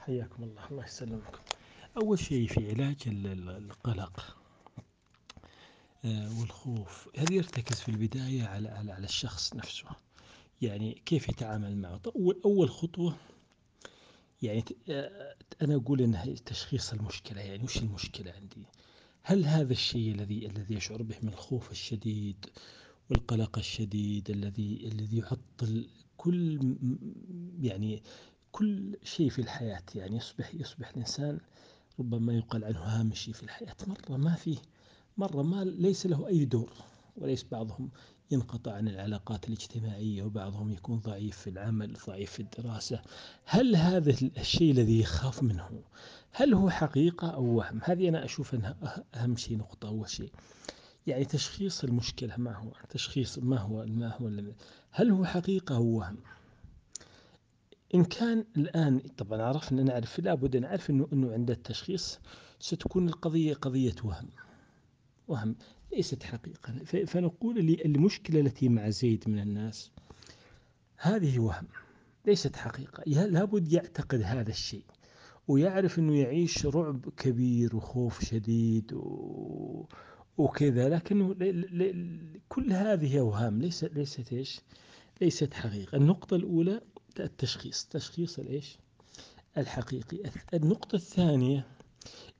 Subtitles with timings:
[0.00, 1.38] حياكم الله الله يسلمكم.
[1.96, 4.36] أول شيء في علاج القلق
[6.04, 9.88] آه، والخوف هذا يرتكز في البداية على على الشخص نفسه.
[10.62, 12.00] يعني كيف يتعامل معه؟
[12.44, 13.16] أول خطوة
[14.42, 18.66] يعني آه، أنا أقول إنها تشخيص المشكلة يعني وش المشكلة عندي؟
[19.22, 22.46] هل هذا الشيء الذي الذي يشعر به من الخوف الشديد
[23.10, 26.60] والقلق الشديد الذي الذي يعطل كل
[27.60, 28.02] يعني
[28.60, 31.38] كل شيء في الحياة يعني يصبح يصبح الإنسان
[31.98, 33.76] ربما يقال عنه هامشي في الحياة.
[33.86, 34.58] مرة ما فيه
[35.18, 36.72] مرة ما ليس له أي دور
[37.16, 37.90] وليس بعضهم
[38.30, 43.02] ينقطع عن العلاقات الاجتماعية وبعضهم يكون ضعيف في العمل ضعيف في الدراسة.
[43.44, 45.82] هل هذا الشيء الذي يخاف منه
[46.32, 50.32] هل هو حقيقة أو وهم؟ هذه أنا أشوف أنها أهم شيء نقطة أول شيء.
[51.06, 54.30] يعني تشخيص المشكلة ما هو؟ تشخيص ما هو ما هو
[54.90, 56.16] هل هو حقيقة أو وهم؟
[57.94, 62.18] إن كان الآن طبعا عرفنا نعرف لابد نعرف أنه أنه عند التشخيص
[62.58, 64.28] ستكون القضية قضية وهم
[65.28, 65.56] وهم
[65.92, 66.72] ليست حقيقة.
[66.84, 69.90] فنقول المشكلة التي مع زيد من الناس
[70.96, 71.66] هذه وهم
[72.26, 73.02] ليست حقيقة.
[73.06, 74.84] لابد يعتقد هذا الشيء
[75.48, 79.86] ويعرف أنه يعيش رعب كبير وخوف شديد و...
[80.38, 81.34] وكذا لكنه
[82.48, 84.60] كل هذه أوهام ليست ليست إيش؟
[85.20, 85.96] ليست حقيقة.
[85.96, 86.80] النقطة الأولى
[87.20, 87.84] التشخيص.
[87.84, 88.78] تشخيص الإيش؟
[89.58, 90.30] الحقيقي.
[90.54, 91.66] النقطة الثانية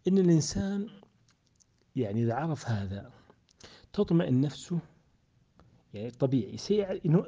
[0.09, 0.89] أن الإنسان
[1.97, 3.11] يعني إذا عرف هذا
[3.93, 4.79] تطمئن نفسه
[5.95, 6.57] يعني طبيعي.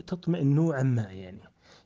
[0.06, 1.40] تطمئن نوعا ما يعني.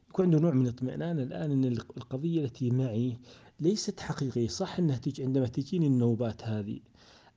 [0.08, 3.18] يكون عنده نوع من الاطمئنان الآن أن القضية التي معي
[3.60, 4.48] ليست حقيقية.
[4.48, 6.80] صح أنها تجي عندما تجيني النوبات هذه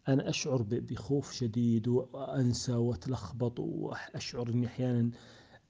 [0.07, 5.11] أنا أشعر بخوف شديد وأنسى وأتلخبط وأشعر أني أحيانا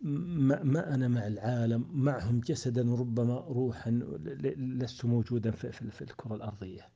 [0.01, 3.91] ما, أنا مع العالم معهم جسدا وربما روحا
[4.57, 6.89] لست موجودا في, في, في الكرة الأرضية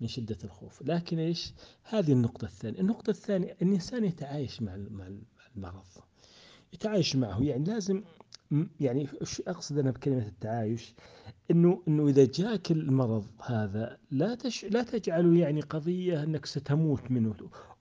[0.00, 0.82] من شدة الخوف.
[0.82, 2.80] لكن إيش؟ هذه النقطة الثانية.
[2.80, 4.74] النقطة الثانية الإنسان يتعايش مع
[5.56, 5.84] المرض
[6.72, 7.42] يتعايش معه.
[7.42, 8.02] يعني لازم
[8.80, 10.94] يعني إيش أقصد أنا بكلمة التعايش
[11.50, 17.34] إنه إنه إذا جاك المرض هذا لا تش لا تجعله يعني قضية إنك ستموت منه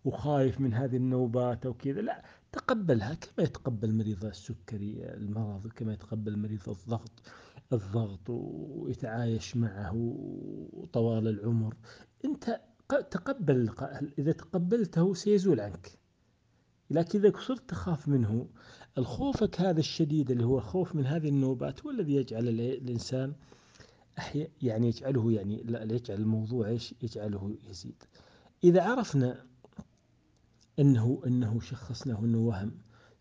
[0.06, 6.38] وخايف من هذه النوبات أو كذا لا تقبلها كما يتقبل مريض السكري المرض كما يتقبل
[6.38, 7.12] مريض الضغط
[7.74, 10.18] الضغط ويتعايش معه
[10.94, 11.76] طوال العمر.
[12.26, 13.70] أنت تقبل
[14.20, 16.00] إذا تقبلته سيزول عنك
[16.90, 18.48] لكن إذا صرت تخاف منه
[19.00, 23.34] خوفك هذا الشديد اللي هو خوف من هذه النوبات هو الذي يجعل الإنسان
[24.62, 28.04] يعني يجعله يعني لا يجعل الموضوع إيش؟ يجعله يزيد.
[28.64, 29.46] إذا عرفنا
[30.80, 32.72] أنه أنه شخصناه أنه وهم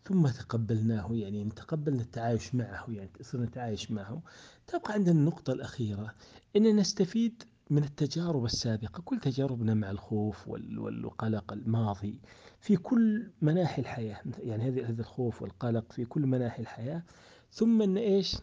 [0.05, 4.21] ثم تقبلناه يعني تقبلنا التعايش معه يعني صرنا نتعايش معه
[4.67, 6.15] تبقى عندنا النقطة الأخيرة
[6.55, 12.19] أن نستفيد من التجارب السابقة كل تجاربنا مع الخوف والقلق الماضي
[12.59, 14.21] في كل مناحي الحياة.
[14.39, 17.03] يعني هذا الخوف والقلق في كل مناحي الحياة.
[17.51, 18.37] ثم أن إيش؟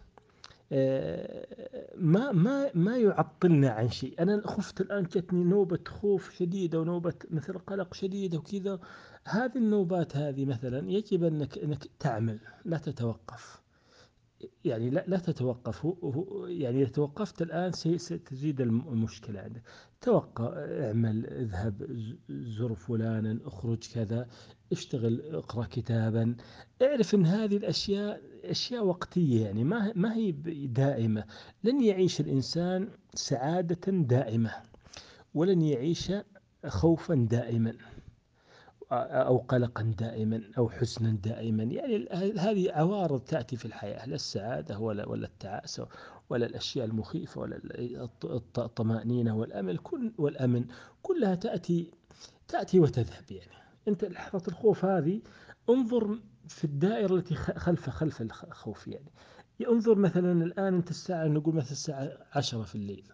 [1.96, 4.22] ما ما ما يعطلنا عن شيء.
[4.22, 8.78] أنا خفت الآن جتني نوبة خوف شديدة ونوبة مثل قلق شديدة وكذا.
[9.24, 13.65] هذه النوبات هذه مثلا يجب أنك أنك تعمل لا تتوقف.
[14.64, 15.86] يعني لا لا تتوقف.
[16.46, 19.62] يعني إذا توقفت الآن ستزيد المشكلة عندك.
[20.00, 21.86] توقف اعمل اذهب
[22.30, 24.28] زر فلانا اخرج كذا
[24.72, 26.36] اشتغل اقرأ كتابا.
[26.82, 30.32] اعرف إن هذه الأشياء أشياء وقتية يعني ما ما هي
[30.66, 31.24] دائمة.
[31.64, 34.52] لن يعيش الإنسان سعادة دائمة
[35.34, 36.12] ولن يعيش
[36.66, 37.72] خوفا دائما.
[38.92, 41.62] أو قلقا دائما أو حزنا دائما.
[41.62, 42.08] يعني
[42.38, 45.88] هذه عوارض تأتي في الحياة لا السعادة ولا ولا التعاسة
[46.30, 47.60] ولا الأشياء المخيفة ولا
[48.58, 49.78] الطمأنينة والأمل.
[49.78, 50.64] كل والأمن
[51.02, 51.90] كلها تأتي
[52.48, 53.50] تأتي وتذهب يعني.
[53.88, 55.20] أنت لحظة الخوف هذه
[55.70, 56.18] انظر
[56.48, 59.10] في الدائرة التي خلف خلف الخوف يعني.
[59.68, 63.12] انظر مثلا الآن أنت الساعة نقول مثلا الساعة عشرة في الليل.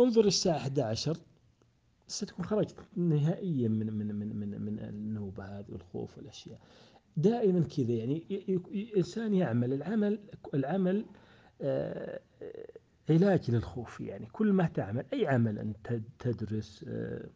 [0.00, 1.16] انظر الساعة 11
[2.06, 6.60] ستكون خرجت نهائيا من من من من من النوبة هذه والخوف والأشياء.
[7.16, 8.22] دائما كذا يعني
[8.96, 10.18] إنسان يعمل العمل
[10.54, 11.06] العمل
[11.60, 12.20] آه،
[13.10, 14.26] علاج للخوف يعني.
[14.26, 17.28] كل ما تعمل أي عمل أنت تدرس آه،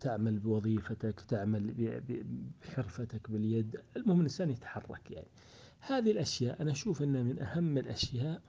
[0.00, 1.74] تعمل بوظيفتك تعمل
[2.62, 5.28] بحرفتك باليد المهم الإنسان يتحرك يعني.
[5.80, 8.42] هذه الأشياء أنا أشوف أنها من أهم الأشياء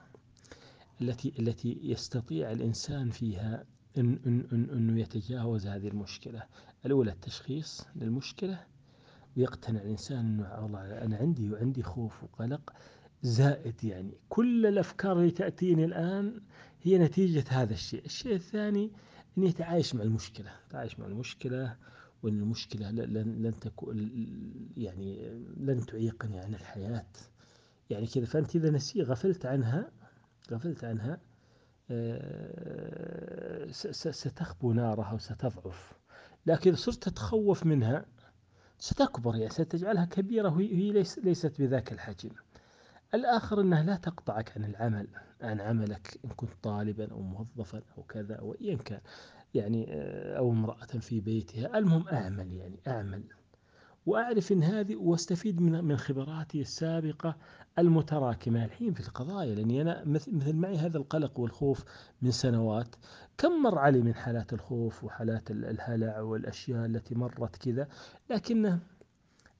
[1.01, 3.65] التي التي يستطيع الإنسان فيها
[3.97, 6.43] إن إن إن أنه يتجاوز هذه المشكلة.
[6.85, 8.59] الأولى التشخيص للمشكلة.
[9.37, 12.73] ويقتنع الإنسان أنه والله أنا عندي وعندي خوف وقلق
[13.23, 16.41] زائد يعني كل الأفكار اللي تأتيني الآن
[16.81, 18.05] هي نتيجة هذا الشيء.
[18.05, 18.91] الشيء الثاني
[19.37, 20.51] أن يتعايش مع المشكلة.
[20.67, 21.75] يتعايش مع المشكلة
[22.23, 24.09] وأن المشكلة لن, لن تكون
[24.77, 27.05] يعني لن تعيقني عن الحياة.
[27.89, 29.91] يعني كذا فأنت إذا نسي غفلت عنها
[30.51, 31.19] غفلت عنها
[34.11, 35.93] ستخبو نارها وستضعف.
[36.45, 38.05] لكن إذا صرت تتخوف منها
[38.79, 40.91] ستكبر يعني ستجعلها كبيرة وهي
[41.23, 42.29] ليست بذاك الحجم.
[43.13, 45.07] الآخر أنها لا تقطعك عن العمل
[45.41, 48.55] عن عملك إن كنت طالبا أو موظفا أو كذا أو
[48.85, 48.99] كان
[49.53, 51.77] يعني آه، أو امرأة في بيتها.
[51.77, 53.23] المهم أعمل يعني أعمل.
[54.05, 57.35] وأعرف أن هذه وأستفيد من من خبراتي السابقة
[57.79, 58.65] المتراكمة.
[58.65, 61.83] الحين في القضايا لأني أنا مثل معي هذا القلق والخوف
[62.21, 62.95] من سنوات.
[63.37, 67.87] كم مر علي من حالات الخوف وحالات الهلع والأشياء التي مرت كذا؟
[68.29, 68.79] لكنه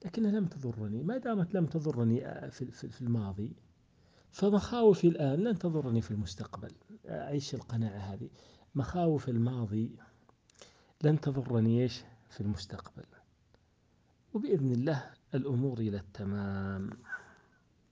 [0.04, 1.02] لكنها لم تضرني.
[1.02, 3.52] ما دامت لم تضرني آه، في, في الماضي
[4.30, 6.72] فمخاوفي الآن لن تضرني في المستقبل.
[7.08, 8.30] أعيش القناعة هذه.
[8.74, 9.96] مخاوف الماضي
[11.04, 13.04] لن تضرني إيش؟ في المستقبل.
[14.34, 16.90] وبإذن الله الأمور إلى التمام.